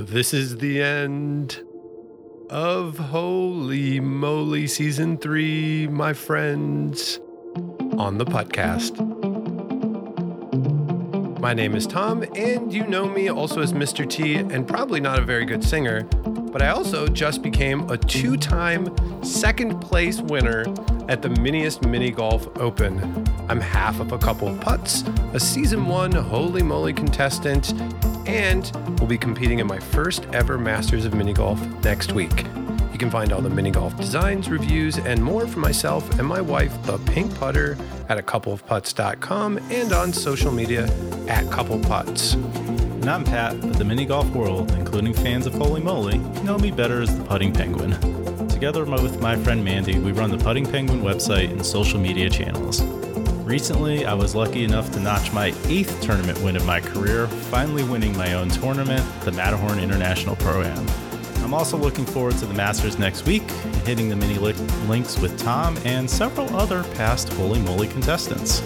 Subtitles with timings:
[0.00, 1.62] This is the end
[2.48, 7.20] of Holy Moly Season 3, my friends,
[7.98, 8.98] on the podcast.
[11.38, 14.08] My name is Tom, and you know me also as Mr.
[14.08, 18.38] T, and probably not a very good singer, but I also just became a two
[18.38, 18.88] time
[19.22, 20.64] second place winner
[21.10, 23.26] at the Miniest Mini Golf Open.
[23.48, 25.02] I'm half of a couple putts,
[25.32, 27.74] a season one Holy Moly contestant,
[28.28, 28.70] and
[29.00, 32.44] will be competing in my first ever Masters of Mini Golf next week.
[32.92, 36.40] You can find all the mini golf designs, reviews, and more for myself and my
[36.40, 37.76] wife, the Pink Putter,
[38.08, 40.84] at a couple of coupleofputts.com and on social media
[41.26, 42.34] at coupleputts.
[42.34, 46.70] And I'm Pat, but the mini golf world, including fans of Holy Moly, know me
[46.70, 48.19] better as the Putting Penguin.
[48.60, 52.82] Together with my friend Mandy, we run the Putting Penguin website and social media channels.
[53.42, 57.84] Recently, I was lucky enough to notch my eighth tournament win of my career, finally
[57.84, 60.86] winning my own tournament, the Matterhorn International Pro Am.
[61.42, 65.38] I'm also looking forward to the Masters next week and hitting the mini links with
[65.38, 68.60] Tom and several other past Holy Moly contestants.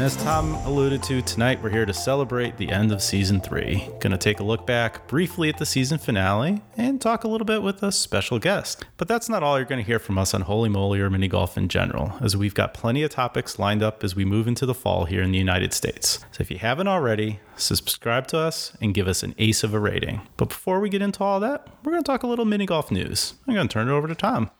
[0.00, 3.86] And as Tom alluded to, tonight we're here to celebrate the end of season three.
[4.00, 7.62] Gonna take a look back briefly at the season finale and talk a little bit
[7.62, 8.86] with a special guest.
[8.96, 11.58] But that's not all you're gonna hear from us on Holy Moly or mini golf
[11.58, 14.72] in general, as we've got plenty of topics lined up as we move into the
[14.72, 16.20] fall here in the United States.
[16.30, 19.78] So if you haven't already, subscribe to us and give us an ace of a
[19.78, 20.22] rating.
[20.38, 23.34] But before we get into all that, we're gonna talk a little mini golf news.
[23.46, 24.50] I'm gonna turn it over to Tom.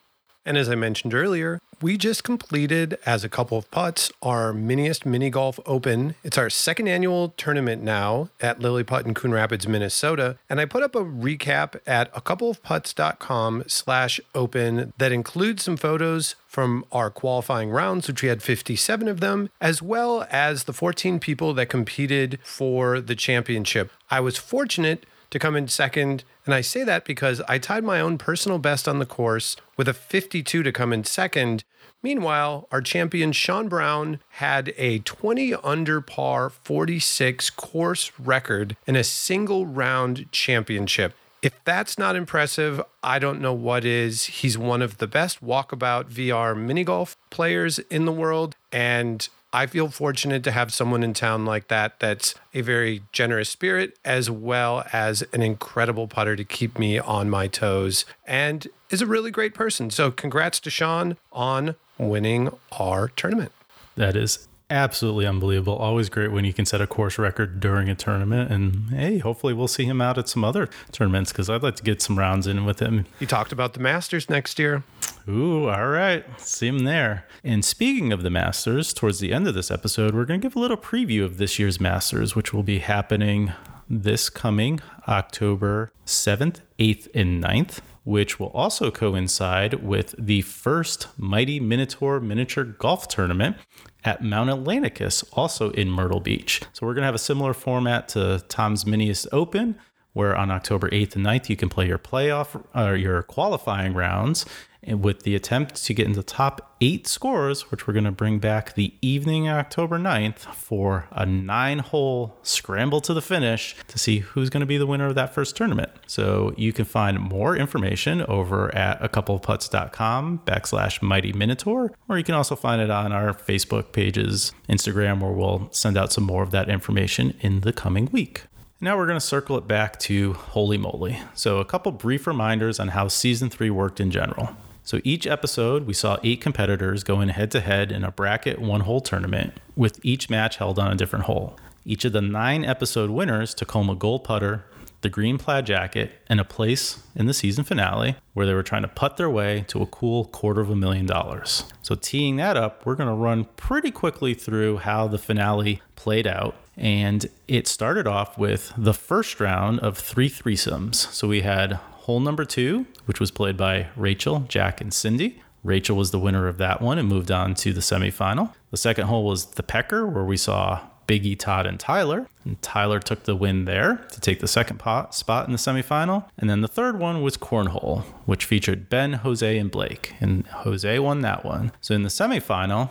[0.50, 5.06] And as I mentioned earlier, we just completed as a couple of putts our miniest
[5.06, 6.16] mini golf open.
[6.24, 10.38] It's our second annual tournament now at Lily Putt in Coon Rapids, Minnesota.
[10.48, 15.62] And I put up a recap at a couple of putts.com slash open that includes
[15.62, 20.64] some photos from our qualifying rounds, which we had 57 of them, as well as
[20.64, 23.92] the 14 people that competed for the championship.
[24.10, 26.24] I was fortunate to come in second.
[26.44, 29.88] And I say that because I tied my own personal best on the course with
[29.88, 31.64] a 52 to come in second.
[32.02, 39.04] Meanwhile, our champion Sean Brown had a 20 under par 46 course record in a
[39.04, 41.14] single round championship.
[41.42, 44.24] If that's not impressive, I don't know what is.
[44.24, 48.56] He's one of the best walkabout VR mini golf players in the world.
[48.70, 53.48] And I feel fortunate to have someone in town like that that's a very generous
[53.48, 59.02] spirit as well as an incredible putter to keep me on my toes and is
[59.02, 59.90] a really great person.
[59.90, 63.52] So, congrats to Sean on winning our tournament.
[63.96, 65.76] That is absolutely unbelievable.
[65.76, 68.50] Always great when you can set a course record during a tournament.
[68.50, 71.82] And hey, hopefully we'll see him out at some other tournaments because I'd like to
[71.82, 73.06] get some rounds in with him.
[73.18, 74.84] He talked about the Masters next year.
[75.28, 76.24] Ooh, all right.
[76.40, 77.26] See him there.
[77.44, 80.56] And speaking of the Masters, towards the end of this episode, we're going to give
[80.56, 83.52] a little preview of this year's Masters, which will be happening
[83.88, 91.60] this coming October 7th, 8th, and 9th, which will also coincide with the first Mighty
[91.60, 93.56] Minotaur Miniature Golf Tournament
[94.04, 96.62] at Mount Atlanticus, also in Myrtle Beach.
[96.72, 99.76] So we're going to have a similar format to Tom's Miniest Open,
[100.12, 104.46] where on October 8th and 9th you can play your playoff or your qualifying rounds
[104.86, 108.38] with the attempt to get into the top eight scores, which we're going to bring
[108.38, 114.20] back the evening October 9th for a nine hole scramble to the finish to see
[114.20, 115.90] who's going to be the winner of that first tournament.
[116.06, 121.92] So you can find more information over at a couple of putts.com backslash mighty minotaur,
[122.08, 126.12] or you can also find it on our Facebook pages, Instagram, where we'll send out
[126.12, 128.44] some more of that information in the coming week.
[128.82, 131.18] Now we're going to circle it back to Holy Moly.
[131.34, 134.56] So, a couple brief reminders on how season three worked in general.
[134.84, 138.80] So, each episode, we saw eight competitors going head to head in a bracket one
[138.80, 141.58] hole tournament, with each match held on a different hole.
[141.84, 144.64] Each of the nine episode winners took home a gold putter,
[145.02, 148.82] the green plaid jacket, and a place in the season finale where they were trying
[148.82, 151.64] to putt their way to a cool quarter of a million dollars.
[151.82, 156.26] So, teeing that up, we're going to run pretty quickly through how the finale played
[156.26, 156.54] out.
[156.76, 160.94] And it started off with the first round of three threesomes.
[160.94, 165.42] So, we had hole number two, which was played by Rachel, Jack, and Cindy.
[165.62, 168.54] Rachel was the winner of that one and moved on to the semifinal.
[168.70, 170.80] The second hole was the Pecker, where we saw
[171.10, 172.28] Biggie, Todd, and Tyler.
[172.44, 176.26] And Tyler took the win there to take the second pot spot in the semifinal.
[176.38, 180.14] And then the third one was Cornhole, which featured Ben, Jose, and Blake.
[180.20, 181.72] And Jose won that one.
[181.80, 182.90] So in the semifinal,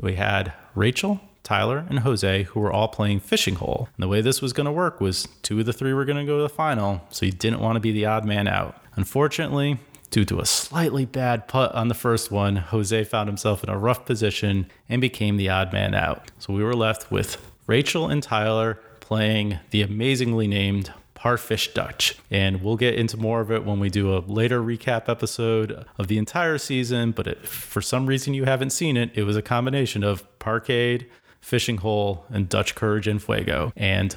[0.00, 3.88] we had Rachel, Tyler, and Jose, who were all playing fishing hole.
[3.96, 6.18] And the way this was going to work was two of the three were going
[6.18, 8.82] to go to the final, so you didn't want to be the odd man out.
[8.96, 9.78] Unfortunately,
[10.10, 13.78] due to a slightly bad putt on the first one, Jose found himself in a
[13.78, 16.32] rough position and became the odd man out.
[16.40, 22.16] So we were left with Rachel and Tyler playing the amazingly named Parfish Dutch.
[22.28, 26.08] And we'll get into more of it when we do a later recap episode of
[26.08, 27.12] the entire season.
[27.12, 31.06] But for some reason you haven't seen it, it was a combination of Parkade,
[31.40, 33.72] Fishing Hole, and Dutch Courage and Fuego.
[33.76, 34.16] And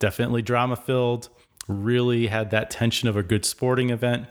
[0.00, 1.28] definitely drama filled
[1.68, 4.26] really had that tension of a good sporting event.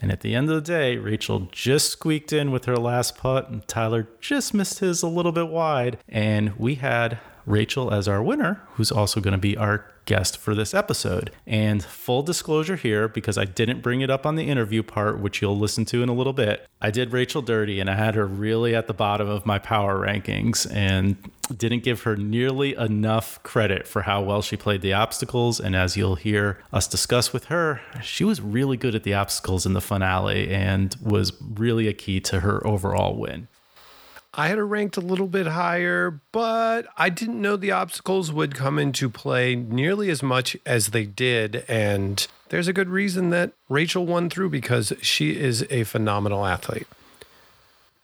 [0.00, 3.50] And at the end of the day, Rachel just squeaked in with her last putt,
[3.50, 5.98] and Tyler just missed his a little bit wide.
[6.08, 10.54] And we had Rachel as our winner, who's also going to be our guest for
[10.54, 11.30] this episode.
[11.46, 15.42] And full disclosure here, because I didn't bring it up on the interview part, which
[15.42, 18.26] you'll listen to in a little bit, I did Rachel dirty and I had her
[18.26, 21.16] really at the bottom of my power rankings and
[21.54, 25.60] didn't give her nearly enough credit for how well she played the obstacles.
[25.60, 29.66] And as you'll hear us discuss with her, she was really good at the obstacles
[29.66, 33.48] in the finale and was really a key to her overall win.
[34.38, 38.54] I had her ranked a little bit higher, but I didn't know the obstacles would
[38.54, 41.64] come into play nearly as much as they did.
[41.66, 46.86] And there's a good reason that Rachel won through because she is a phenomenal athlete.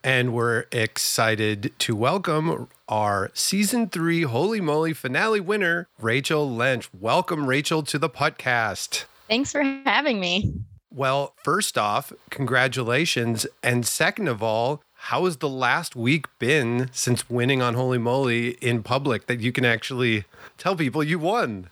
[0.03, 6.89] And we're excited to welcome our season three Holy Moly finale winner, Rachel Lynch.
[6.99, 9.05] Welcome, Rachel, to the podcast.
[9.29, 10.55] Thanks for having me.
[10.89, 13.45] Well, first off, congratulations.
[13.61, 18.51] And second of all, how has the last week been since winning on Holy Moly
[18.61, 20.23] in public that you can actually
[20.57, 21.69] tell people you won?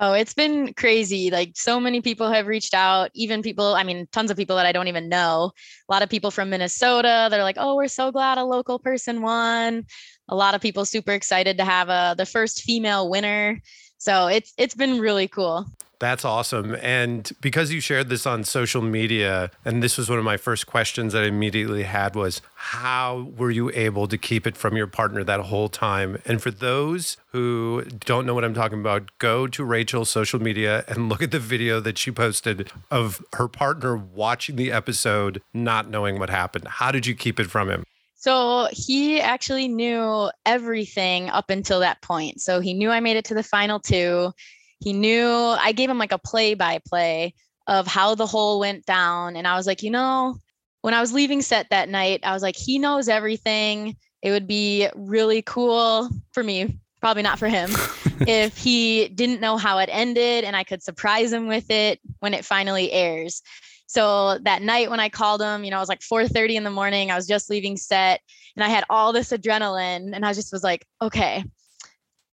[0.00, 1.30] Oh, it's been crazy.
[1.30, 4.64] Like so many people have reached out, even people, I mean, tons of people that
[4.64, 5.52] I don't even know.
[5.90, 9.20] A lot of people from Minnesota, they're like, "Oh, we're so glad a local person
[9.20, 9.84] won."
[10.30, 13.60] A lot of people super excited to have a uh, the first female winner.
[13.98, 15.66] So, it's it's been really cool.
[15.98, 16.76] That's awesome.
[16.82, 20.66] And because you shared this on social media, and this was one of my first
[20.66, 24.86] questions that I immediately had was how were you able to keep it from your
[24.86, 26.20] partner that whole time?
[26.26, 30.84] And for those who don't know what I'm talking about, go to Rachel's social media
[30.88, 35.88] and look at the video that she posted of her partner watching the episode, not
[35.88, 36.66] knowing what happened.
[36.68, 37.84] How did you keep it from him?
[38.24, 42.40] So he actually knew everything up until that point.
[42.40, 44.32] So he knew I made it to the final two.
[44.80, 47.34] He knew I gave him like a play by play
[47.66, 49.36] of how the hole went down.
[49.36, 50.36] And I was like, you know,
[50.82, 53.96] when I was leaving set that night, I was like, he knows everything.
[54.22, 57.70] It would be really cool for me, probably not for him,
[58.26, 62.34] if he didn't know how it ended and I could surprise him with it when
[62.34, 63.42] it finally airs.
[63.86, 66.70] So that night when I called him, you know, it was like 4:30 in the
[66.70, 67.10] morning.
[67.10, 68.20] I was just leaving set
[68.56, 71.44] and I had all this adrenaline and I just was like, okay,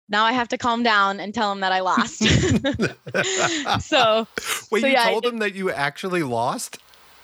[0.10, 2.20] now I have to calm down and tell him that I lost.
[3.84, 4.28] so,
[4.72, 6.80] wait, so you yeah, told him that you actually lost?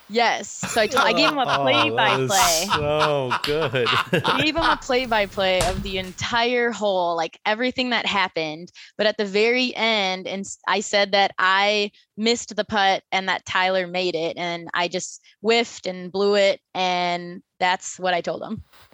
[0.09, 0.49] Yes.
[0.49, 2.65] So I, t- I gave him a play by play.
[2.67, 3.87] So good.
[4.25, 8.71] I gave him a play by play of the entire hole, like everything that happened.
[8.97, 13.45] But at the very end, and I said that I missed the putt and that
[13.45, 14.37] Tyler made it.
[14.37, 16.59] And I just whiffed and blew it.
[16.75, 18.61] And that's what I told him.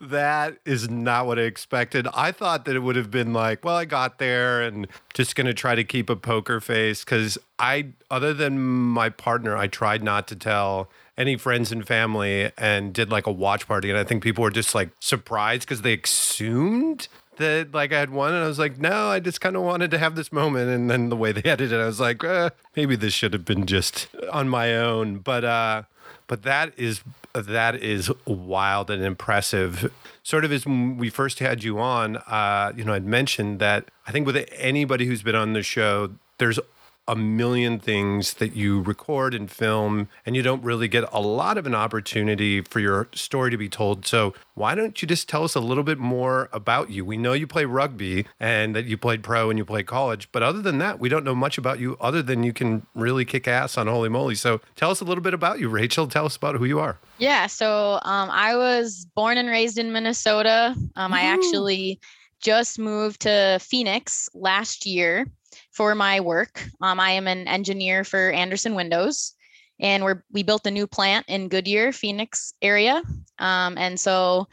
[0.00, 2.06] that is not what I expected.
[2.14, 5.48] I thought that it would have been like, well, I got there and just going
[5.48, 10.04] to try to keep a poker face because I, other than my partner, I tried
[10.04, 13.90] not to tell any friends and family and did like a watch party.
[13.90, 18.10] And I think people were just like surprised because they assumed that like I had
[18.10, 20.70] one and I was like, no, I just kind of wanted to have this moment.
[20.70, 23.44] And then the way they edited it, I was like, eh, maybe this should have
[23.44, 25.18] been just on my own.
[25.18, 25.82] But uh,
[26.26, 27.02] but that is
[27.34, 29.92] that is wild and impressive.
[30.22, 34.12] Sort of as we first had you on, uh, you know, I'd mentioned that I
[34.12, 36.60] think with anybody who's been on the show, there's
[37.08, 41.58] a million things that you record and film, and you don't really get a lot
[41.58, 44.06] of an opportunity for your story to be told.
[44.06, 47.04] So, why don't you just tell us a little bit more about you?
[47.04, 50.42] We know you play rugby and that you played pro and you played college, but
[50.42, 53.48] other than that, we don't know much about you other than you can really kick
[53.48, 54.36] ass on Holy Moly.
[54.36, 56.06] So, tell us a little bit about you, Rachel.
[56.06, 56.98] Tell us about who you are.
[57.18, 57.46] Yeah.
[57.48, 60.76] So, um, I was born and raised in Minnesota.
[60.94, 61.98] Um, I actually
[62.40, 65.26] just moved to Phoenix last year
[65.72, 66.64] for my work.
[66.80, 69.34] Um, I am an engineer for Andersen Windows,
[69.80, 73.02] and we're we built a new plant in Goodyear, Phoenix area.
[73.38, 74.46] Um, and so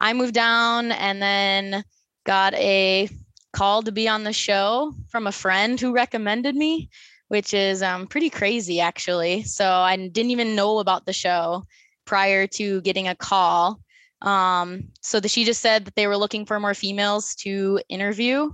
[0.00, 1.84] I moved down and then
[2.24, 3.08] got a
[3.52, 6.90] call to be on the show from a friend who recommended me,
[7.28, 9.44] which is um, pretty crazy actually.
[9.44, 11.64] So I didn't even know about the show
[12.04, 13.80] prior to getting a call.
[14.22, 18.50] Um, so the, she just said that they were looking for more females to interview.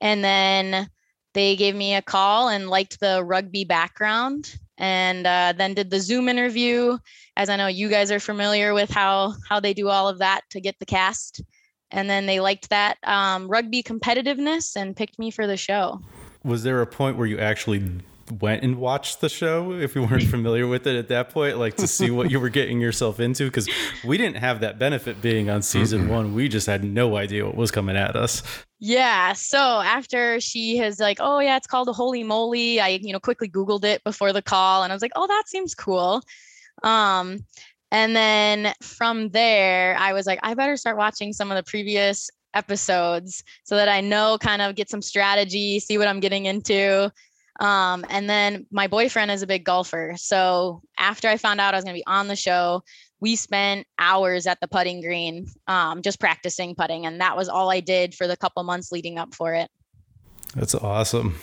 [0.00, 0.88] And then
[1.34, 6.00] they gave me a call and liked the rugby background and uh, then did the
[6.00, 6.96] zoom interview
[7.36, 10.40] as i know you guys are familiar with how how they do all of that
[10.50, 11.42] to get the cast
[11.92, 16.00] And then they liked that um, rugby competitiveness and picked me for the show.
[16.44, 17.82] Was there a point where you actually
[18.30, 21.76] went and watched the show if you weren't familiar with it at that point, like
[21.76, 23.44] to see what you were getting yourself into?
[23.44, 23.68] Because
[24.04, 26.34] we didn't have that benefit being on season one.
[26.34, 28.42] We just had no idea what was coming at us.
[28.78, 29.32] Yeah.
[29.34, 32.80] So after she has like, oh yeah, it's called a holy moly.
[32.80, 35.44] I, you know, quickly Googled it before the call and I was like, oh, that
[35.46, 36.22] seems cool.
[36.82, 37.40] Um,
[37.92, 42.30] and then from there, I was like, I better start watching some of the previous
[42.54, 47.12] episodes so that I know kind of get some strategy, see what I'm getting into.
[47.60, 50.14] Um, and then my boyfriend is a big golfer.
[50.16, 52.82] So after I found out I was going to be on the show,
[53.20, 57.04] we spent hours at the putting green um, just practicing putting.
[57.04, 59.70] And that was all I did for the couple months leading up for it.
[60.54, 61.36] That's awesome.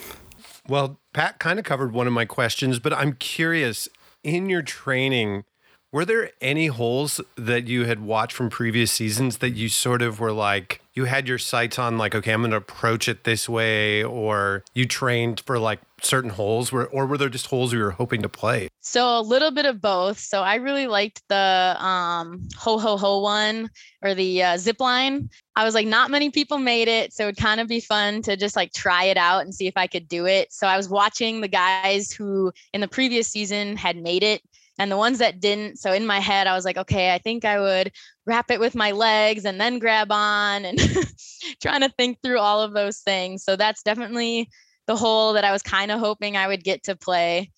[0.68, 3.88] Well, Pat kind of covered one of my questions, but I'm curious
[4.22, 5.44] in your training,
[5.92, 10.20] were there any holes that you had watched from previous seasons that you sort of
[10.20, 13.48] were like, you had your sights on, like, okay, I'm going to approach it this
[13.48, 17.92] way, or you trained for like certain holes, or were there just holes you were
[17.92, 18.68] hoping to play?
[18.80, 20.18] So a little bit of both.
[20.18, 23.70] So I really liked the um, ho ho ho one
[24.02, 25.30] or the uh, zip line.
[25.54, 28.36] I was like, not many people made it, so it'd kind of be fun to
[28.36, 30.52] just like try it out and see if I could do it.
[30.52, 34.40] So I was watching the guys who in the previous season had made it
[34.78, 37.44] and the ones that didn't so in my head i was like okay i think
[37.44, 37.92] i would
[38.28, 40.78] wrap it with my legs and then grab on and
[41.62, 43.42] trying to think through all of those things.
[43.42, 44.48] So that's definitely
[44.86, 47.50] the hole that i was kind of hoping i would get to play.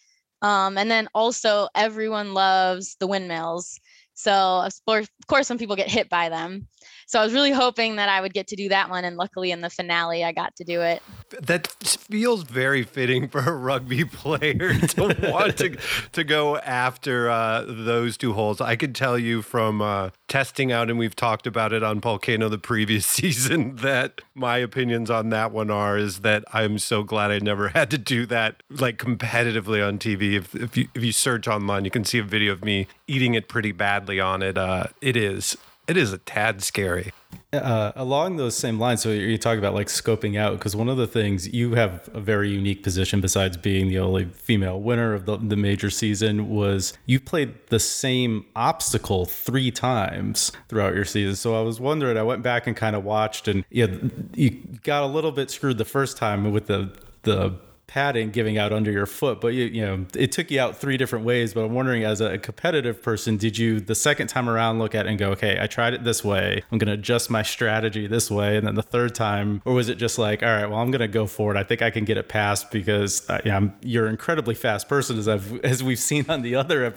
[0.42, 3.78] Um, and then also everyone loves the windmills.
[4.14, 6.68] So of course some people get hit by them
[7.10, 9.04] so I was really hoping that I would get to do that one.
[9.04, 11.02] And luckily in the finale, I got to do it.
[11.42, 15.76] That feels very fitting for a rugby player to want to,
[16.12, 18.60] to go after uh, those two holes.
[18.60, 22.48] I could tell you from uh, testing out, and we've talked about it on Volcano
[22.48, 27.32] the previous season, that my opinions on that one are is that I'm so glad
[27.32, 30.34] I never had to do that like competitively on TV.
[30.34, 33.34] If, if, you, if you search online, you can see a video of me eating
[33.34, 34.56] it pretty badly on it.
[34.56, 35.56] Uh, it is
[35.90, 37.12] it is a tad scary.
[37.52, 40.96] Uh, along those same lines, so you talk about like scoping out because one of
[40.96, 45.26] the things you have a very unique position besides being the only female winner of
[45.26, 51.34] the, the major season was you played the same obstacle three times throughout your season.
[51.34, 53.88] So I was wondering, I went back and kind of watched, and yeah,
[54.32, 57.58] you got a little bit screwed the first time with the the
[57.90, 60.96] padding giving out under your foot, but you, you know, it took you out three
[60.96, 61.52] different ways.
[61.52, 65.06] But I'm wondering, as a competitive person, did you the second time around look at
[65.06, 66.62] it and go, okay, I tried it this way.
[66.70, 68.56] I'm going to adjust my strategy this way.
[68.56, 71.00] And then the third time, or was it just like, all right, well, I'm going
[71.00, 71.58] to go for it.
[71.58, 74.88] I think I can get it past because uh, you know, you're an incredibly fast
[74.88, 76.94] person, as I've as we've seen on the other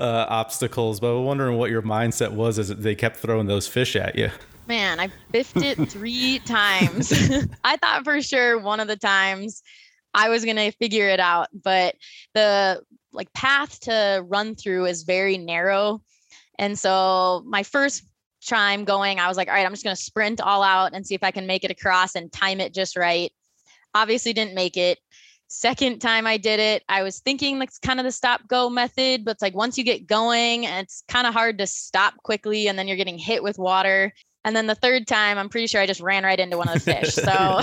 [0.00, 0.98] uh, obstacles.
[0.98, 4.30] But I'm wondering what your mindset was as they kept throwing those fish at you.
[4.66, 7.12] Man, I biffed it three times.
[7.64, 9.62] I thought for sure one of the times
[10.14, 11.96] I was going to figure it out, but
[12.34, 16.02] the like path to run through is very narrow.
[16.58, 18.04] And so my first
[18.46, 21.06] time going, I was like, all right, I'm just going to sprint all out and
[21.06, 23.32] see if I can make it across and time it just right.
[23.94, 24.98] Obviously didn't make it.
[25.48, 29.24] Second time I did it, I was thinking like kind of the stop go method,
[29.24, 32.78] but it's like once you get going, it's kind of hard to stop quickly and
[32.78, 34.14] then you're getting hit with water.
[34.44, 36.74] And then the third time, I'm pretty sure I just ran right into one of
[36.74, 37.14] the fish.
[37.22, 37.60] So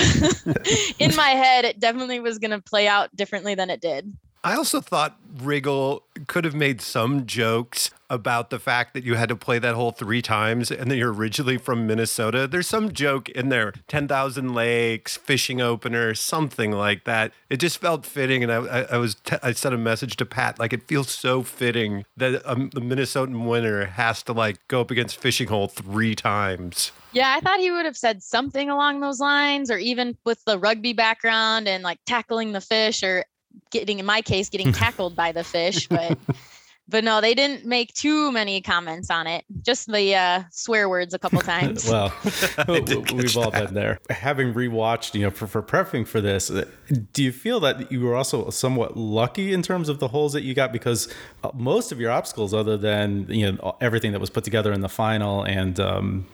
[0.99, 4.15] in my head, it definitely was going to play out differently than it did.
[4.43, 9.29] I also thought Riggle could have made some jokes about the fact that you had
[9.29, 12.47] to play that hole three times and that you're originally from Minnesota.
[12.47, 17.33] There's some joke in there 10,000 lakes, fishing opener, something like that.
[17.49, 18.41] It just felt fitting.
[18.41, 21.11] And I, I, I was, t- I sent a message to Pat, like, it feels
[21.11, 25.67] so fitting that a, the Minnesotan winner has to like go up against fishing hole
[25.67, 26.91] three times.
[27.11, 30.59] Yeah, I thought he would have said something along those lines, or even with the
[30.59, 33.25] rugby background and like tackling the fish or
[33.71, 36.17] getting in my case getting tackled by the fish but
[36.89, 39.45] but no they didn't make too many comments on it.
[39.61, 41.87] Just the uh, swear words a couple times.
[41.87, 42.11] Well
[42.67, 43.99] we've all been there.
[44.09, 46.65] Having rewatched you know for, for prepping for this uh,
[47.13, 50.41] do you feel that you were also somewhat lucky in terms of the holes that
[50.41, 50.73] you got?
[50.73, 51.13] Because
[51.43, 54.81] uh, most of your obstacles other than you know everything that was put together in
[54.81, 56.25] the final and um,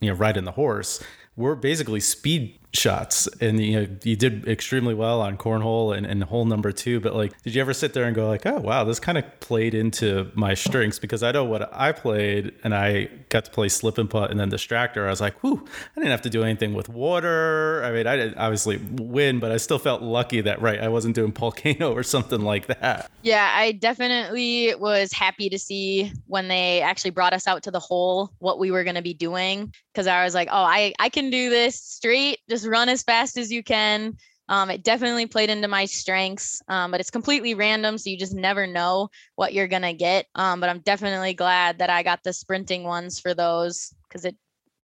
[0.00, 1.02] you know riding the horse
[1.36, 3.28] were basically speed shots.
[3.40, 7.14] And you know you did extremely well on cornhole and, and hole number two but
[7.14, 9.74] like did you ever sit there and go like oh wow this kind of played
[9.74, 13.98] into my strengths because i know what i played and i got to play slip
[13.98, 15.06] and putt and then distractor.
[15.06, 17.82] I was like whoo i didn't have to do anything with water.
[17.84, 21.14] I mean i didn't obviously win but i still felt lucky that right i wasn't
[21.14, 23.10] doing volcano or something like that.
[23.22, 27.80] Yeah i definitely was happy to see when they actually brought us out to the
[27.80, 31.08] hole what we were going to be doing because I was like, oh, I, I
[31.08, 34.18] can do this straight, just run as fast as you can.
[34.46, 37.96] Um, it definitely played into my strengths, um, but it's completely random.
[37.96, 40.26] So you just never know what you're going to get.
[40.34, 44.36] Um, but I'm definitely glad that I got the sprinting ones for those because it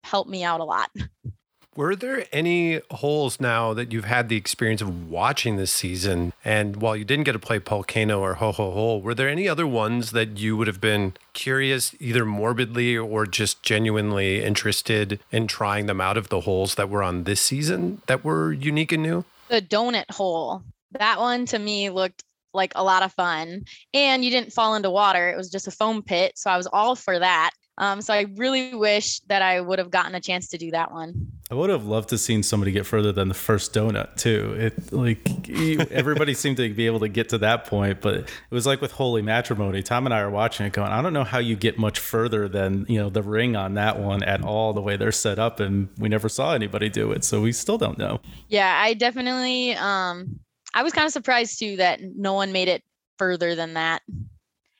[0.02, 0.90] helped me out a lot.
[1.78, 6.32] Were there any holes now that you've had the experience of watching this season?
[6.44, 9.48] And while you didn't get to play Volcano or Ho Ho Hole, were there any
[9.48, 15.46] other ones that you would have been curious, either morbidly or just genuinely interested in
[15.46, 19.04] trying them out of the holes that were on this season that were unique and
[19.04, 19.24] new?
[19.46, 20.64] The donut hole.
[20.98, 23.62] That one to me looked like a lot of fun.
[23.94, 25.30] And you didn't fall into water.
[25.30, 26.32] It was just a foam pit.
[26.38, 27.52] So I was all for that.
[27.78, 30.90] Um, so I really wish that I would have gotten a chance to do that
[30.90, 31.28] one.
[31.48, 34.54] I would have loved to seen somebody get further than the first donut too.
[34.58, 35.48] It like
[35.92, 38.90] everybody seemed to be able to get to that point, but it was like with
[38.92, 39.82] Holy Matrimony.
[39.82, 42.48] Tom and I are watching it, going, I don't know how you get much further
[42.48, 44.72] than you know the ring on that one at all.
[44.72, 47.78] The way they're set up, and we never saw anybody do it, so we still
[47.78, 48.20] don't know.
[48.48, 49.74] Yeah, I definitely.
[49.74, 50.40] Um,
[50.74, 52.82] I was kind of surprised too that no one made it
[53.18, 54.02] further than that.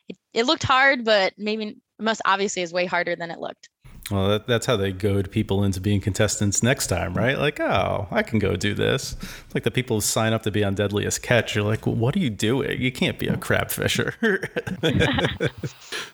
[0.09, 3.69] It, it looked hard, but maybe most obviously is way harder than it looked.
[4.11, 7.39] Well, that, that's how they goad people into being contestants next time, right?
[7.39, 9.17] Like, oh, I can go do this.
[9.55, 11.55] like the people who sign up to be on Deadliest Catch.
[11.55, 12.81] You're like, well, what are you doing?
[12.81, 14.15] You can't be a crab fisher.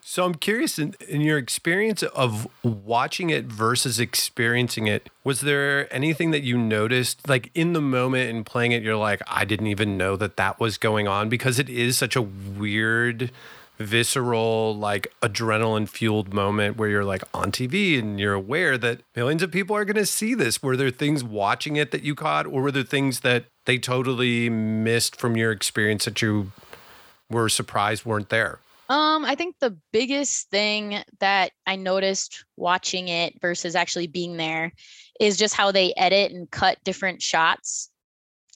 [0.01, 5.93] so I'm curious in, in your experience of watching it versus experiencing it, was there
[5.95, 9.69] anything that you noticed, like in the moment and playing it, you're like, I didn't
[9.69, 13.31] even know that that was going on because it is such a weird
[13.79, 19.43] visceral, like adrenaline fueled moment where you're like on TV and you're aware that millions
[19.43, 20.63] of people are going to see this.
[20.63, 24.49] Were there things watching it that you caught, or were there things that they totally
[24.49, 26.53] missed from your experience that you
[27.31, 28.61] were surprised weren't there?
[28.89, 34.73] Um, I think the biggest thing that I noticed watching it versus actually being there
[35.19, 37.89] is just how they edit and cut different shots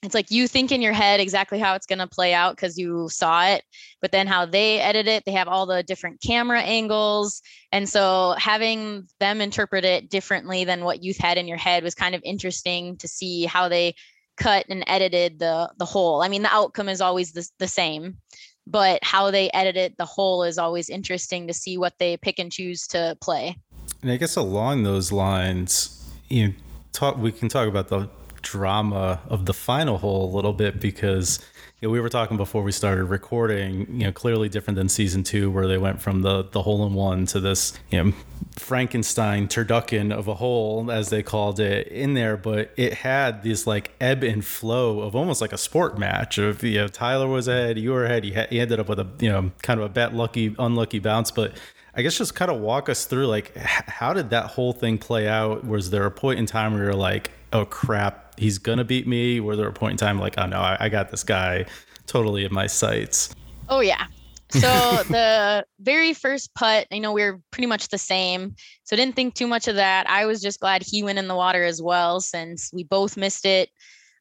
[0.02, 2.78] it's like you think in your head exactly how it's going to play out because
[2.78, 3.62] you saw it
[4.00, 8.34] but then how they edit it they have all the different camera angles and so
[8.38, 12.22] having them interpret it differently than what you had in your head was kind of
[12.24, 13.94] interesting to see how they
[14.38, 16.22] cut and edited the the whole.
[16.22, 18.18] I mean the outcome is always the, the same
[18.66, 22.38] but how they edit it the whole is always interesting to see what they pick
[22.38, 23.56] and choose to play.
[24.02, 25.94] And i guess along those lines
[26.28, 26.54] you know,
[26.92, 28.08] talk we can talk about the
[28.50, 31.38] drama of the final hole a little bit because
[31.80, 35.22] you know, we were talking before we started recording, you know, clearly different than season
[35.22, 38.12] two, where they went from the the hole in one to this, you know,
[38.56, 42.36] Frankenstein turducken of a hole, as they called it, in there.
[42.36, 46.36] But it had this like ebb and flow of almost like a sport match.
[46.38, 48.24] Of you know, Tyler was ahead, you were ahead.
[48.24, 50.98] He, ha- he ended up with a you know kind of a bet lucky, unlucky
[50.98, 51.52] bounce, but.
[51.94, 55.26] I guess just kind of walk us through like how did that whole thing play
[55.26, 55.66] out?
[55.66, 59.40] Was there a point in time where you're like, oh crap, he's gonna beat me?
[59.40, 61.66] Were there a point in time like, oh no, I, I got this guy
[62.06, 63.34] totally in my sights?
[63.68, 64.06] Oh yeah.
[64.50, 64.60] So
[65.08, 68.54] the very first putt, I know we are pretty much the same.
[68.84, 70.08] So didn't think too much of that.
[70.08, 73.44] I was just glad he went in the water as well since we both missed
[73.44, 73.68] it.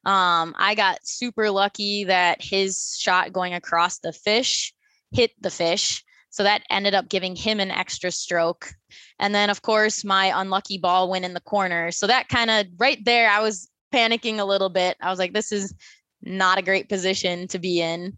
[0.04, 4.72] Um, I got super lucky that his shot going across the fish
[5.12, 6.04] hit the fish.
[6.30, 8.72] So that ended up giving him an extra stroke.
[9.18, 11.90] And then, of course, my unlucky ball went in the corner.
[11.90, 14.96] So that kind of right there, I was panicking a little bit.
[15.00, 15.74] I was like, this is
[16.22, 18.16] not a great position to be in.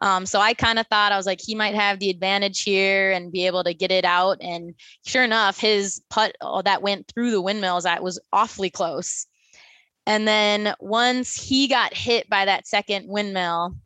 [0.00, 3.12] Um, so I kind of thought I was like, he might have the advantage here
[3.12, 4.38] and be able to get it out.
[4.40, 4.74] And
[5.06, 9.26] sure enough, his putt oh, that went through the windmills, that was awfully close.
[10.04, 13.76] And then once he got hit by that second windmill,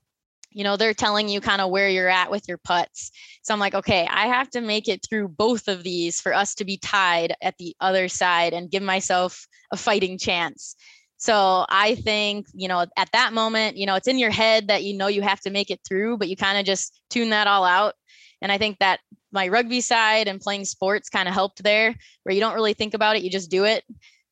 [0.56, 3.12] you know, they're telling you kind of where you're at with your putts.
[3.42, 6.54] So I'm like, okay, I have to make it through both of these for us
[6.54, 10.74] to be tied at the other side and give myself a fighting chance.
[11.18, 14.82] So I think, you know, at that moment, you know, it's in your head that
[14.82, 17.46] you know you have to make it through, but you kind of just tune that
[17.46, 17.92] all out.
[18.40, 19.00] And I think that
[19.32, 22.94] my rugby side and playing sports kind of helped there, where you don't really think
[22.94, 23.84] about it, you just do it.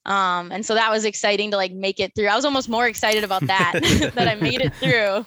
[0.07, 2.29] Um, and so that was exciting to like make it through.
[2.29, 3.73] I was almost more excited about that,
[4.15, 5.27] that I made it through.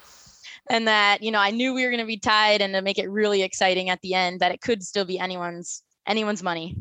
[0.70, 2.98] And that, you know, I knew we were going to be tied and to make
[2.98, 6.76] it really exciting at the end that it could still be anyone's anyone's money.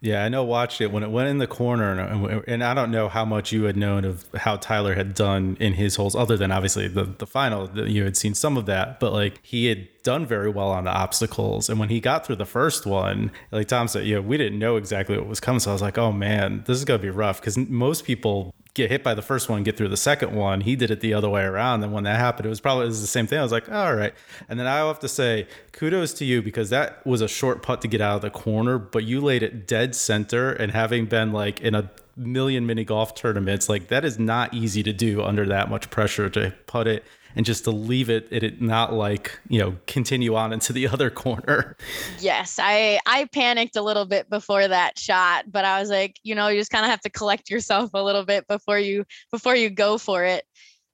[0.00, 0.44] Yeah, I know.
[0.44, 3.50] Watched it when it went in the corner, and, and, I don't know how much
[3.50, 7.02] you had known of how Tyler had done in his holes, other than obviously the
[7.02, 7.68] the final.
[7.88, 10.92] You had seen some of that, but like he had done very well on the
[10.92, 11.68] obstacles.
[11.68, 14.76] And when he got through the first one, like Tom said, know, we didn't know
[14.76, 17.40] exactly what was coming, so I was like, oh man, this is gonna be rough
[17.40, 20.62] because most people get hit by the first one, get through the second one.
[20.62, 21.82] He did it the other way around.
[21.82, 23.38] And when that happened, it was probably it was the same thing.
[23.38, 24.14] I was like, all right.
[24.48, 27.82] And then I have to say, kudos to you because that was a short putt
[27.82, 30.52] to get out of the corner, but you laid it dead center.
[30.52, 34.82] And having been like in a million mini golf tournaments, like that is not easy
[34.82, 37.04] to do under that much pressure to put it
[37.36, 41.10] and just to leave it it not like you know continue on into the other
[41.10, 41.76] corner.
[42.20, 46.34] Yes i i panicked a little bit before that shot but i was like you
[46.34, 49.54] know you just kind of have to collect yourself a little bit before you before
[49.54, 50.44] you go for it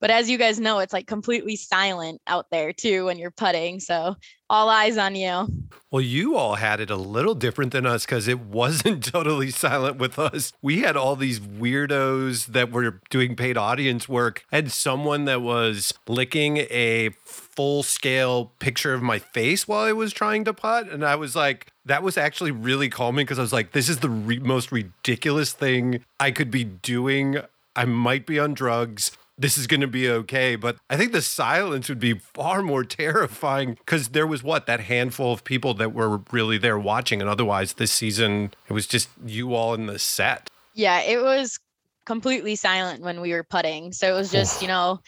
[0.05, 3.81] but as you guys know, it's like completely silent out there too when you're putting.
[3.81, 4.17] So
[4.51, 5.49] all eyes on you.
[5.91, 9.97] Well, you all had it a little different than us because it wasn't totally silent
[9.97, 10.53] with us.
[10.61, 14.45] We had all these weirdos that were doing paid audience work.
[14.53, 19.93] I had someone that was licking a full scale picture of my face while I
[19.93, 20.87] was trying to putt.
[20.91, 24.01] And I was like, that was actually really calming because I was like, this is
[24.01, 27.39] the re- most ridiculous thing I could be doing.
[27.75, 30.57] I might be on drugs this is going to be okay.
[30.57, 34.81] But I think the silence would be far more terrifying because there was what that
[34.81, 37.21] handful of people that were really there watching.
[37.21, 40.51] And otherwise, this season, it was just you all in the set.
[40.75, 41.59] Yeah, it was
[42.05, 43.93] completely silent when we were putting.
[43.93, 45.01] So it was just, you know,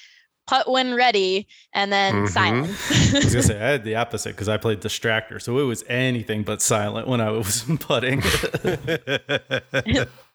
[0.46, 2.26] putt when ready and then mm-hmm.
[2.26, 3.14] silence.
[3.14, 5.84] I was gonna say I had the opposite because I played distractor, so it was
[5.88, 8.22] anything but silent when I was putting.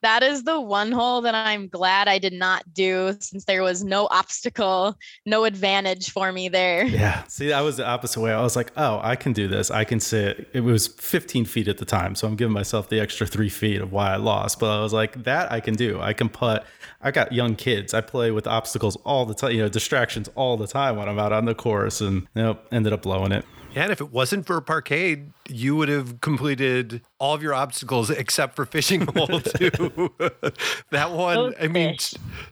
[0.01, 3.83] That is the one hole that I'm glad I did not do since there was
[3.83, 6.85] no obstacle, no advantage for me there.
[6.85, 7.23] Yeah.
[7.27, 8.31] See, I was the opposite way.
[8.31, 9.71] I was like, oh, I can do this.
[9.71, 10.49] I can sit.
[10.53, 12.15] It was 15 feet at the time.
[12.15, 14.59] So I'm giving myself the extra three feet of why I lost.
[14.59, 15.99] But I was like, that I can do.
[16.01, 16.65] I can putt.
[17.01, 17.93] I got young kids.
[17.93, 21.19] I play with obstacles all the time, you know, distractions all the time when I'm
[21.19, 22.01] out on the course.
[22.01, 23.45] And you nope, ended up blowing it.
[23.73, 28.09] Yeah, and if it wasn't for Parkade, you would have completed all of your obstacles
[28.09, 30.11] except for fishing hole two.
[30.89, 31.95] that one, I mean,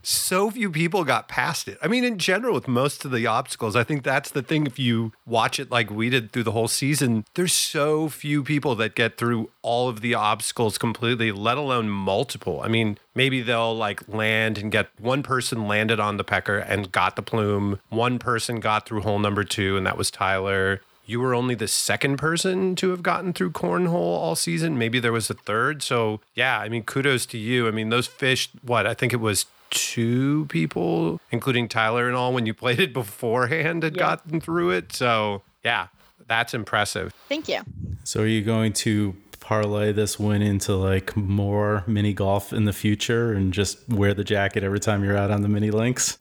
[0.02, 1.78] so few people got past it.
[1.82, 4.66] I mean, in general, with most of the obstacles, I think that's the thing.
[4.66, 8.76] If you watch it like we did through the whole season, there's so few people
[8.76, 12.62] that get through all of the obstacles completely, let alone multiple.
[12.62, 16.92] I mean, maybe they'll like land and get one person landed on the pecker and
[16.92, 17.80] got the plume.
[17.90, 21.68] One person got through hole number two, and that was Tyler you were only the
[21.68, 24.78] second person to have gotten through cornhole all season.
[24.78, 25.82] Maybe there was a third.
[25.82, 27.68] So, yeah, I mean, kudos to you.
[27.68, 28.86] I mean, those fish, what?
[28.86, 33.82] I think it was two people, including Tyler and all, when you played it beforehand,
[33.82, 34.00] had yeah.
[34.00, 34.94] gotten through it.
[34.94, 35.88] So, yeah,
[36.28, 37.12] that's impressive.
[37.28, 37.62] Thank you.
[38.04, 42.74] So, are you going to parlay this win into like more mini golf in the
[42.74, 46.20] future and just wear the jacket every time you're out on the mini links?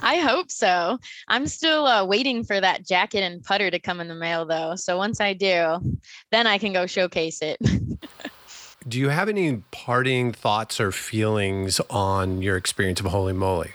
[0.00, 0.98] I hope so.
[1.28, 4.74] I'm still uh, waiting for that jacket and putter to come in the mail, though.
[4.76, 5.78] So once I do,
[6.30, 7.58] then I can go showcase it.
[8.88, 13.72] do you have any parting thoughts or feelings on your experience of Holy Moly?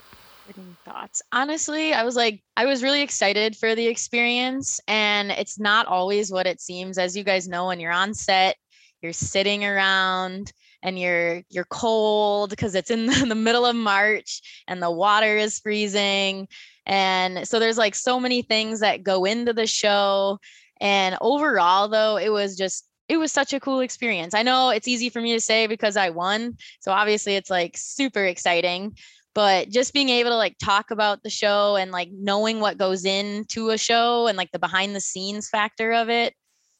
[0.86, 1.22] Thoughts.
[1.32, 6.32] Honestly, I was like, I was really excited for the experience, and it's not always
[6.32, 6.98] what it seems.
[6.98, 8.58] As you guys know, when you're on set,
[9.02, 10.52] you're sitting around
[10.84, 15.60] and you're you're cold because it's in the, middle of March and the water is
[15.60, 16.48] freezing.
[16.86, 20.38] And so there's like so many things that go into the show.
[20.82, 24.34] And overall, though, it was just it was such a cool experience.
[24.34, 26.58] I know it's easy for me to say because I won.
[26.82, 28.98] So obviously it's like super exciting.
[29.36, 33.04] But just being able to like talk about the show and like knowing what goes
[33.04, 36.36] into a show and like the behind the scenes factor of it,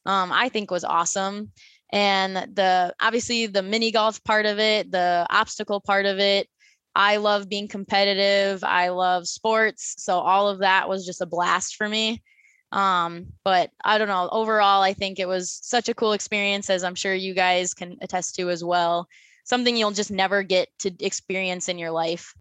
[0.06, 1.50] um, I think was awesome
[1.94, 6.48] and the obviously the mini golf part of it the obstacle part of it.
[6.96, 8.62] I love being competitive.
[8.62, 9.94] I love sports.
[9.98, 12.22] So all of that was just a blast for me.
[12.70, 14.28] Um, but i don't know.
[14.32, 17.96] Overall i think it was such a cool experience as i'm sure you guys can
[18.02, 19.08] attest to as well.
[19.44, 22.34] Something you'll just never get to experience in your life.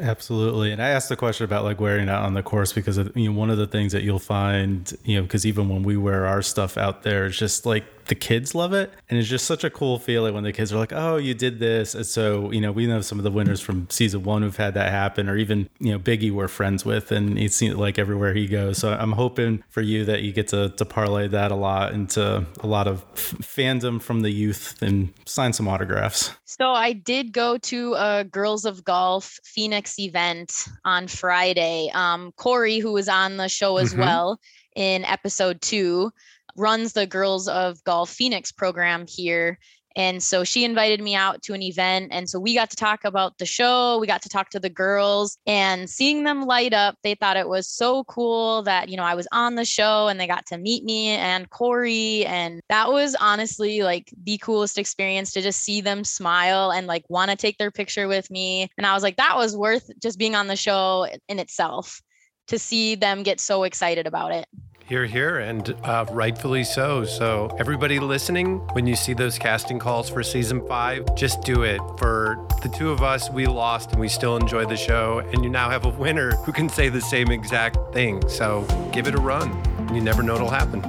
[0.00, 0.72] Absolutely.
[0.72, 3.30] And I asked the question about like wearing it on the course because of, you
[3.30, 6.26] know one of the things that you'll find, you know, because even when we wear
[6.26, 8.92] our stuff out there, it's just like the kids love it.
[9.08, 11.58] And it's just such a cool feeling when the kids are like, oh, you did
[11.58, 11.94] this.
[11.94, 14.74] And so, you know, we know some of the winners from season one who've had
[14.74, 17.98] that happen, or even, you know, Biggie we're friends with, and he's seen it like
[17.98, 18.78] everywhere he goes.
[18.78, 22.44] So I'm hoping for you that you get to, to parlay that a lot into
[22.60, 26.32] a lot of f- fandom from the youth and sign some autographs.
[26.44, 31.90] So I did go to a Girls of Golf Phoenix event on Friday.
[31.94, 34.00] Um, Corey, who was on the show as mm-hmm.
[34.00, 34.40] well
[34.76, 36.12] in episode two,
[36.56, 39.58] runs the Girls of Golf Phoenix program here.
[39.96, 42.08] And so she invited me out to an event.
[42.10, 43.98] And so we got to talk about the show.
[44.00, 46.96] We got to talk to the girls and seeing them light up.
[47.04, 50.18] They thought it was so cool that, you know, I was on the show and
[50.18, 52.26] they got to meet me and Corey.
[52.26, 57.04] And that was honestly like the coolest experience to just see them smile and like
[57.08, 58.68] want to take their picture with me.
[58.76, 62.02] And I was like, that was worth just being on the show in itself
[62.48, 64.46] to see them get so excited about it.
[64.86, 67.06] Here, here, and uh, rightfully so.
[67.06, 71.80] So, everybody listening, when you see those casting calls for season five, just do it.
[71.96, 75.48] For the two of us, we lost and we still enjoy the show, and you
[75.48, 78.28] now have a winner who can say the same exact thing.
[78.28, 79.50] So, give it a run.
[79.94, 80.82] You never know what'll happen.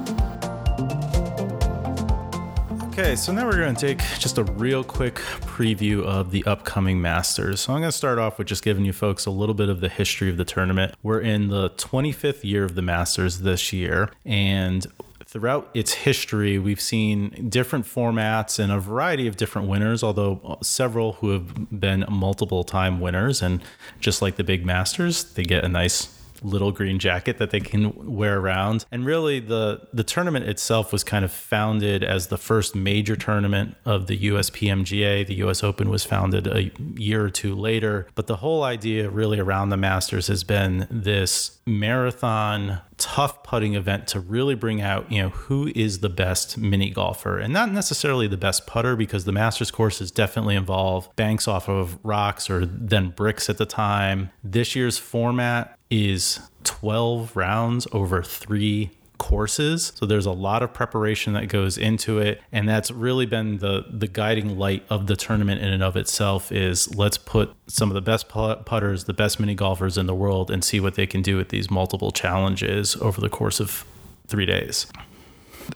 [2.97, 7.01] Okay, so now we're going to take just a real quick preview of the upcoming
[7.01, 7.59] Masters.
[7.59, 9.81] So I'm going to start off with just giving you folks a little bit of
[9.81, 10.95] the history of the tournament.
[11.03, 14.87] We're in the 25th year of the Masters this year, and
[15.25, 21.13] throughout its history, we've seen different formats and a variety of different winners, although several
[21.13, 23.41] who have been multiple time winners.
[23.41, 23.61] And
[23.99, 27.93] just like the big Masters, they get a nice little green jacket that they can
[28.15, 28.85] wear around.
[28.91, 33.75] And really, the the tournament itself was kind of founded as the first major tournament
[33.85, 35.27] of the USPMGA.
[35.27, 39.39] The US Open was founded a year or two later, but the whole idea really
[39.39, 45.21] around the Masters has been this marathon tough putting event to really bring out, you
[45.21, 49.31] know, who is the best mini golfer and not necessarily the best putter because the
[49.31, 54.29] Masters courses definitely involve banks off of rocks or then bricks at the time.
[54.43, 58.91] This year's format is 12 rounds over three
[59.25, 59.91] courses.
[59.95, 62.41] So there's a lot of preparation that goes into it.
[62.51, 66.51] And that's really been the the guiding light of the tournament in and of itself
[66.51, 70.51] is let's put some of the best putters the best mini golfers in the world
[70.51, 73.83] and see what they can do with these multiple challenges over the course of
[74.27, 74.85] 3 days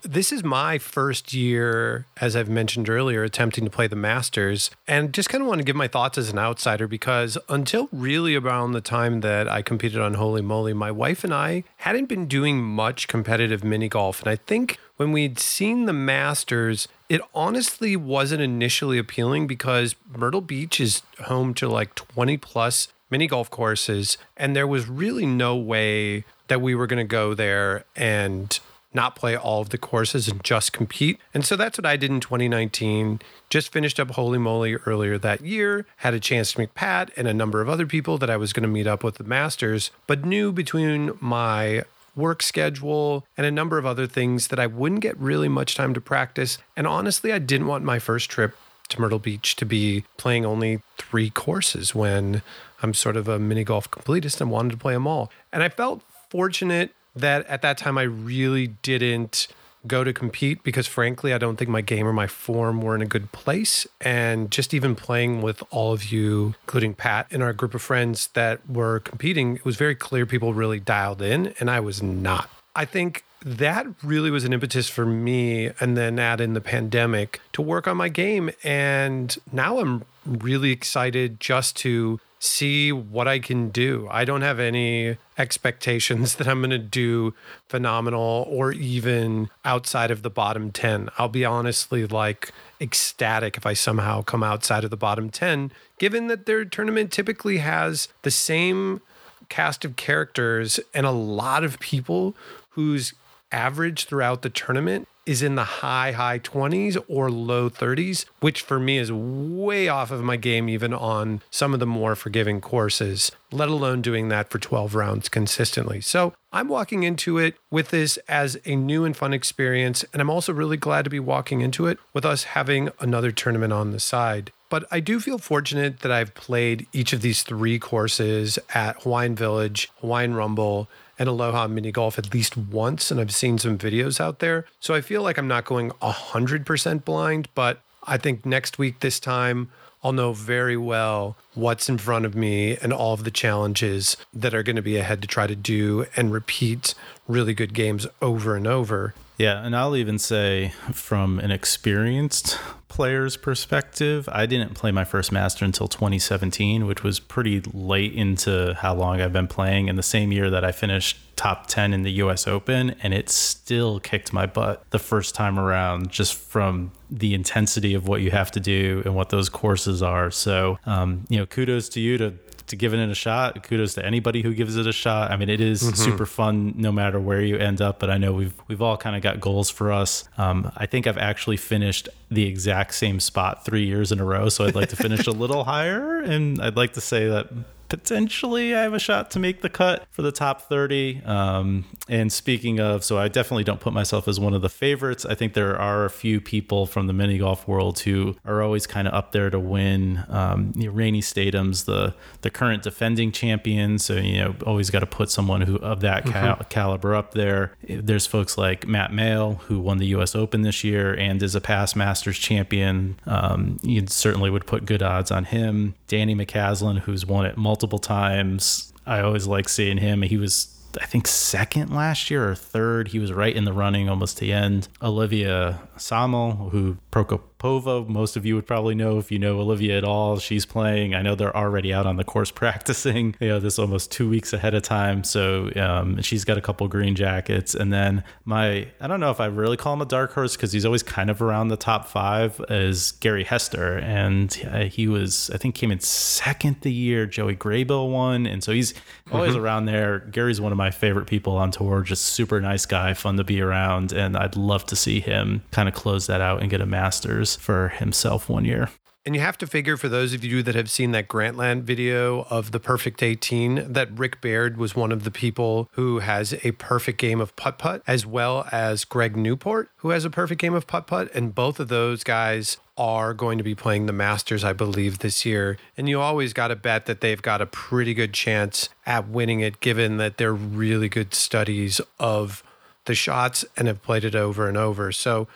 [0.01, 4.71] this is my first year, as I've mentioned earlier, attempting to play the Masters.
[4.87, 8.35] And just kind of want to give my thoughts as an outsider because until really
[8.35, 12.27] around the time that I competed on Holy Moly, my wife and I hadn't been
[12.27, 14.21] doing much competitive mini golf.
[14.21, 20.41] And I think when we'd seen the Masters, it honestly wasn't initially appealing because Myrtle
[20.41, 24.17] Beach is home to like 20 plus mini golf courses.
[24.37, 28.59] And there was really no way that we were going to go there and
[28.93, 31.19] not play all of the courses and just compete.
[31.33, 33.19] And so that's what I did in 2019.
[33.49, 37.27] Just finished up Holy Moly earlier that year, had a chance to meet Pat and
[37.27, 39.91] a number of other people that I was going to meet up with the Masters,
[40.07, 41.83] but knew between my
[42.15, 45.93] work schedule and a number of other things that I wouldn't get really much time
[45.93, 46.57] to practice.
[46.75, 48.55] And honestly, I didn't want my first trip
[48.89, 52.41] to Myrtle Beach to be playing only three courses when
[52.81, 55.31] I'm sort of a mini golf completist and wanted to play them all.
[55.53, 59.47] And I felt fortunate that at that time I really didn't
[59.87, 63.01] go to compete because frankly I don't think my game or my form were in
[63.01, 67.53] a good place and just even playing with all of you including Pat and our
[67.53, 71.69] group of friends that were competing it was very clear people really dialed in and
[71.69, 72.49] I was not.
[72.75, 77.39] I think that really was an impetus for me and then add in the pandemic
[77.53, 83.39] to work on my game and now I'm really excited just to see what I
[83.39, 84.07] can do.
[84.09, 87.33] I don't have any expectations that I'm going to do
[87.67, 91.09] phenomenal or even outside of the bottom 10.
[91.17, 96.27] I'll be honestly like ecstatic if I somehow come outside of the bottom 10, given
[96.27, 99.01] that their tournament typically has the same
[99.49, 102.35] cast of characters and a lot of people
[102.69, 103.13] whose
[103.51, 108.79] average throughout the tournament is in the high, high 20s or low 30s, which for
[108.79, 113.31] me is way off of my game, even on some of the more forgiving courses,
[113.51, 116.01] let alone doing that for 12 rounds consistently.
[116.01, 120.03] So I'm walking into it with this as a new and fun experience.
[120.13, 123.71] And I'm also really glad to be walking into it with us having another tournament
[123.71, 124.51] on the side.
[124.69, 129.35] But I do feel fortunate that I've played each of these three courses at Hawaiian
[129.35, 134.21] Village, Hawaiian Rumble, and Aloha Mini Golf at least once, and I've seen some videos
[134.21, 134.65] out there.
[134.79, 139.19] So I feel like I'm not going 100% blind, but I think next week, this
[139.19, 139.69] time,
[140.03, 144.53] I'll know very well what's in front of me and all of the challenges that
[144.53, 146.93] are going to be ahead to try to do and repeat
[147.27, 149.13] really good games over and over.
[149.39, 155.31] Yeah, and I'll even say from an experienced player's perspective, I didn't play my first
[155.31, 159.87] master until 2017, which was pretty late into how long I've been playing.
[159.87, 163.29] And the same year that I finished top 10 in the US Open, and it
[163.29, 168.31] still kicked my butt the first time around just from the intensity of what you
[168.31, 170.31] have to do and what those courses are.
[170.31, 172.33] So, um, you know, kudos to you to
[172.69, 173.61] to giving it a shot.
[173.63, 175.31] Kudos to anybody who gives it a shot.
[175.31, 177.99] I mean, it is super fun no matter where you end up.
[177.99, 180.27] But I know we've we've all kind of got goals for us.
[180.37, 184.49] Um, I think I've actually finished the exact same spot three years in a row.
[184.49, 187.47] So I'd like to finish a little higher, and I'd like to say that
[187.89, 191.21] potentially I have a shot to make the cut for the top 30.
[191.25, 195.25] Um, and speaking of, so I definitely don't put myself as one of the favorites.
[195.25, 198.87] I think there are a few people from the mini golf world who are always
[198.87, 200.23] kind of up there to win.
[200.29, 204.99] Um, you know, Rainey Statum's the the current defending champion, so you know always got
[204.99, 207.73] to put someone who of that cal- caliber up there.
[207.87, 210.35] There's folks like Matt Mail who won the U.S.
[210.35, 213.19] Open this year and is a past Masters champion.
[213.25, 215.95] Um, you certainly would put good odds on him.
[216.07, 218.91] Danny McCaslin, who's won it multiple times.
[219.05, 220.21] I always like seeing him.
[220.23, 223.09] He was I think second last year or third.
[223.09, 224.87] He was right in the running almost to the end.
[225.01, 230.03] Olivia Samel, who Prokopova, most of you would probably know if you know Olivia at
[230.03, 230.39] all.
[230.39, 231.13] She's playing.
[231.13, 233.35] I know they're already out on the course practicing.
[233.39, 235.23] You know, this almost two weeks ahead of time.
[235.23, 237.75] So um, she's got a couple green jackets.
[237.75, 240.71] And then my, I don't know if I really call him a dark horse because
[240.71, 243.97] he's always kind of around the top five, is Gary Hester.
[243.97, 248.45] And uh, he was, I think, came in second the year Joey Graybill won.
[248.45, 248.93] And so he's
[249.31, 250.19] always around there.
[250.19, 253.61] Gary's one of my favorite people on tour, just super nice guy, fun to be
[253.61, 254.13] around.
[254.13, 257.55] And I'd love to see him kind of close that out and get a Masters
[257.55, 258.89] for himself one year.
[259.25, 262.47] And you have to figure for those of you that have seen that Grantland video
[262.49, 266.71] of the perfect 18, that Rick Baird was one of the people who has a
[266.71, 270.73] perfect game of putt putt, as well as Greg Newport, who has a perfect game
[270.73, 271.29] of putt putt.
[271.35, 275.45] And both of those guys are going to be playing the Masters, I believe, this
[275.45, 275.77] year.
[275.97, 279.59] And you always got to bet that they've got a pretty good chance at winning
[279.59, 282.63] it, given that they're really good studies of
[283.05, 285.11] the shots and have played it over and over.
[285.11, 285.47] So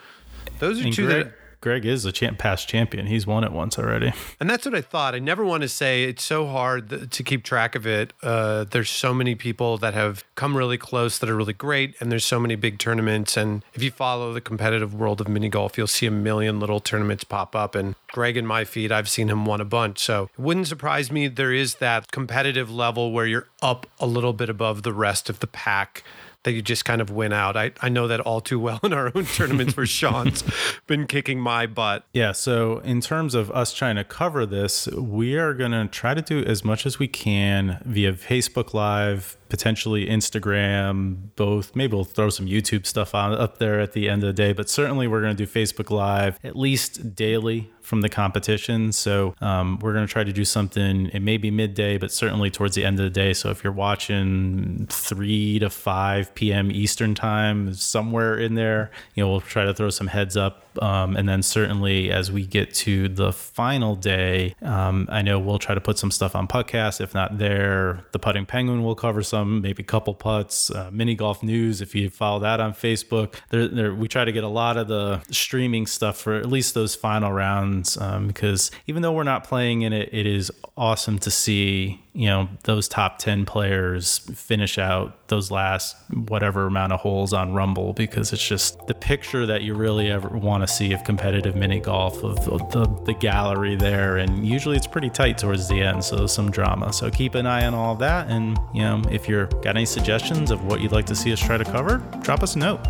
[0.60, 1.34] those are And two Greg, that.
[1.64, 3.08] Greg is a champ, past champion.
[3.08, 4.12] He's won it once already.
[4.42, 5.16] And that's what I thought.
[5.16, 8.12] I never want to say it's so hard to keep track of it.
[8.22, 12.12] Uh, there's so many people that have come really close that are really great, and
[12.12, 13.38] there's so many big tournaments.
[13.38, 16.82] And if you follow the competitive world of mini golf, you'll see a million little
[16.82, 17.76] tournaments pop up.
[17.76, 20.00] And Greg in my feed, I've seen him won a bunch.
[20.00, 21.30] So it wouldn't surprise me.
[21.30, 25.40] There is that competitive level where you're up a little bit above the rest of
[25.40, 26.04] the pack
[26.44, 27.56] that you just kind of win out.
[27.56, 30.44] I, I know that all too well in our own tournaments where Sean's
[30.88, 32.06] been kicking my butt.
[32.14, 32.32] Yeah.
[32.32, 36.22] So, in terms of us trying to cover this, we are going to try to
[36.22, 41.76] do as much as we can via Facebook Live, potentially Instagram, both.
[41.76, 44.54] Maybe we'll throw some YouTube stuff on up there at the end of the day,
[44.54, 48.92] but certainly we're going to do Facebook Live at least daily from the competition.
[48.92, 51.08] So um, we're going to try to do something.
[51.08, 53.34] It may be midday, but certainly towards the end of the day.
[53.34, 56.72] So if you're watching 3 to 5 p.m.
[56.72, 60.60] Eastern time, somewhere in there, you know, we'll try to throw some heads up.
[60.82, 65.60] Um, and then certainly as we get to the final day, um, I know we'll
[65.60, 67.00] try to put some stuff on podcast.
[67.00, 71.14] If not there, the Putting Penguin will cover some, maybe a couple putts, uh, mini
[71.16, 71.82] golf news.
[71.82, 74.88] If you follow that on Facebook, there, there, we try to get a lot of
[74.88, 77.96] the streaming stuff for at least those final rounds.
[77.98, 82.28] Um, because even though we're not playing in it, it is awesome to see you
[82.28, 85.96] know those top 10 players finish out those last
[86.28, 90.30] whatever amount of holes on rumble because it's just the picture that you really ever
[90.30, 92.36] want to see of competitive mini golf of
[92.72, 94.18] the, the, gallery there.
[94.18, 96.92] And usually it's pretty tight towards the end so some drama.
[96.92, 98.30] So keep an eye on all that.
[98.30, 101.40] And you know if you're got any suggestions of what you'd like to see us
[101.40, 102.86] try to cover drop us a note.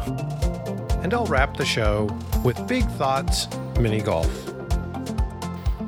[1.01, 2.09] And I'll wrap the show
[2.43, 3.47] with Big Thoughts
[3.79, 4.52] Mini Golf.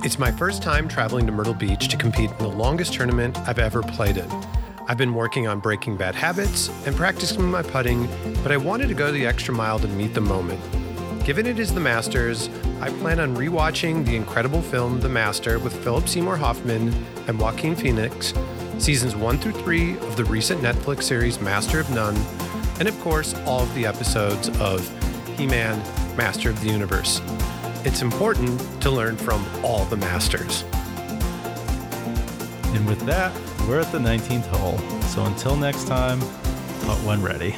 [0.06, 3.58] It's my first time traveling to Myrtle Beach to compete in the longest tournament I've
[3.58, 4.32] ever played in.
[4.88, 8.08] I've been working on breaking bad habits and practicing my putting,
[8.44, 10.62] but I wanted to go the extra mile to meet the moment.
[11.26, 15.76] Given it is the Masters, I plan on rewatching the incredible film The Master with
[15.84, 16.94] Philip Seymour Hoffman
[17.28, 18.32] and Joaquin Phoenix,
[18.78, 22.15] seasons 1 through 3 of the recent Netflix series Master of None,
[22.78, 24.88] and of course, all of the episodes of
[25.36, 25.80] He Man,
[26.15, 27.22] Master of the Universe.
[27.86, 30.63] It's important to learn from all the masters.
[32.76, 33.34] and with that
[33.67, 36.19] we're at the 19th hole so until next time
[36.82, 37.56] putt when ready